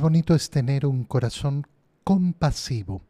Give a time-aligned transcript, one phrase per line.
[0.00, 1.66] Bonito es tener un corazón
[2.04, 3.02] compasivo.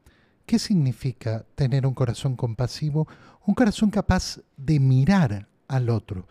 [0.47, 3.07] ¿Qué significa tener un corazón compasivo?
[3.45, 6.27] Un corazón capaz de mirar al otro,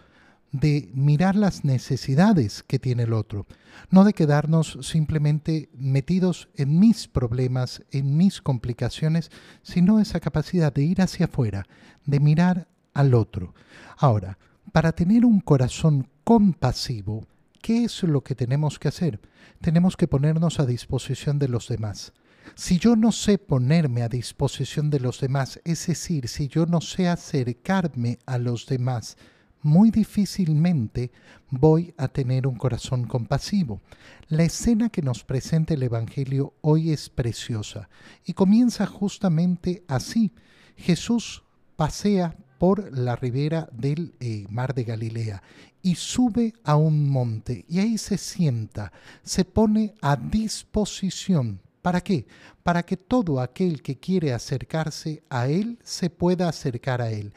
[0.51, 3.45] de mirar las necesidades que tiene el otro,
[3.91, 9.29] no de quedarnos simplemente metidos en mis problemas, en mis complicaciones,
[9.61, 11.67] sino esa capacidad de ir hacia afuera,
[12.05, 13.53] de mirar al otro.
[13.97, 14.39] Ahora,
[14.71, 17.27] para tener un corazón compasivo,
[17.67, 19.19] ¿qué es lo que tenemos que hacer?
[19.59, 22.13] Tenemos que ponernos a disposición de los demás.
[22.55, 26.79] Si yo no sé ponerme a disposición de los demás, es decir, si yo no
[26.79, 29.17] sé acercarme a los demás,
[29.61, 31.11] muy difícilmente
[31.49, 33.81] voy a tener un corazón compasivo.
[34.29, 37.89] La escena que nos presenta el Evangelio hoy es preciosa
[38.23, 40.31] y comienza justamente así.
[40.77, 41.43] Jesús
[41.75, 45.41] pasea por la ribera del eh, mar de Galilea
[45.81, 48.91] y sube a un monte y ahí se sienta,
[49.23, 51.61] se pone a disposición.
[51.81, 52.27] ¿Para qué?
[52.63, 57.31] Para que todo aquel que quiere acercarse a Él se pueda acercar a Él.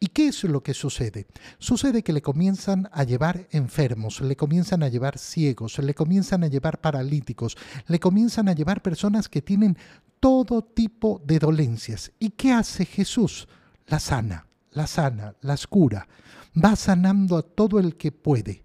[0.00, 1.26] ¿Y qué es lo que sucede?
[1.58, 6.46] Sucede que le comienzan a llevar enfermos, le comienzan a llevar ciegos, le comienzan a
[6.46, 7.56] llevar paralíticos,
[7.88, 9.76] le comienzan a llevar personas que tienen
[10.20, 12.12] todo tipo de dolencias.
[12.20, 13.48] ¿Y qué hace Jesús?
[13.88, 16.08] La sana, la sana, las cura.
[16.56, 18.62] Va sanando a todo el que puede.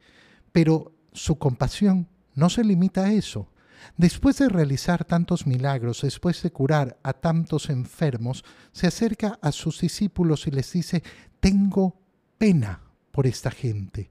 [0.52, 3.50] Pero su compasión no se limita a eso.
[3.98, 9.82] Después de realizar tantos milagros, después de curar a tantos enfermos, se acerca a sus
[9.82, 11.04] discípulos y les dice,
[11.40, 12.00] tengo
[12.38, 14.10] pena por esta gente.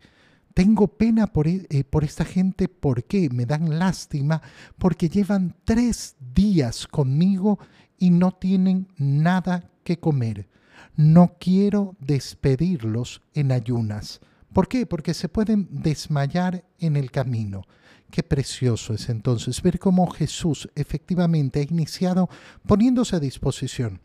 [0.55, 4.43] Tengo pena por, e, eh, por, esta gente porque me dan lástima,
[4.79, 7.59] porque llevan tres días conmigo
[7.99, 10.49] y no tienen nada que comer.
[10.97, 14.20] No quiero despedirlos en ayunas.
[14.53, 14.87] ¿Por qué?
[14.87, 17.62] Porque se pueden desmayar en el camino.
[18.11, 22.28] Qué precioso es entonces ver cómo Jesús efectivamente ha iniciado
[22.67, 24.00] poniéndose a disposición.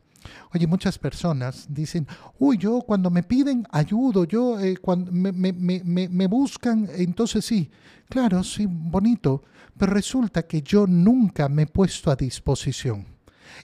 [0.53, 2.07] Oye, muchas personas dicen,
[2.39, 7.69] uy, yo cuando me piden ayudo, yo eh, cuando me, me buscan, entonces sí,
[8.09, 9.43] claro, sí, bonito,
[9.77, 13.16] pero resulta que yo nunca me he puesto a disposición.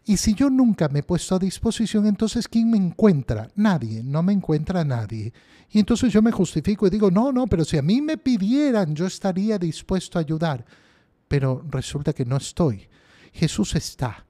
[0.06, 3.50] Y si yo nunca me he puesto a disposición, entonces ¿quién me encuentra?
[3.56, 5.34] Nadie, no me encuentra nadie.
[5.72, 8.96] Y entonces yo me justifico y digo, no, no, pero si a mí me pidieran,
[8.96, 10.66] yo estaría dispuesto a ayudar.
[11.28, 12.88] Pero resulta que no estoy.
[13.32, 14.26] Jesús está.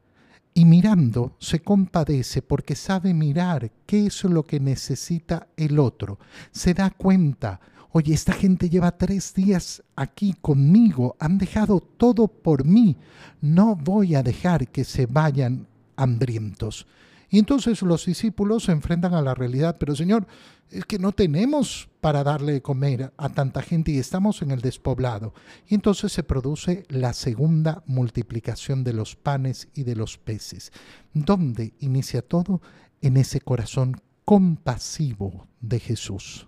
[0.53, 6.19] Y mirando se compadece porque sabe mirar qué es lo que necesita el otro.
[6.51, 7.59] Se da cuenta
[7.95, 12.97] Oye, esta gente lleva tres días aquí conmigo, han dejado todo por mí,
[13.39, 16.87] no voy a dejar que se vayan hambrientos.
[17.29, 20.25] Y entonces los discípulos se enfrentan a la realidad, pero Señor,
[20.71, 24.61] es que no tenemos para darle de comer a tanta gente y estamos en el
[24.61, 25.35] despoblado.
[25.67, 30.71] Y entonces se produce la segunda multiplicación de los panes y de los peces.
[31.13, 32.59] ¿Dónde inicia todo?
[33.01, 36.47] En ese corazón compasivo de Jesús.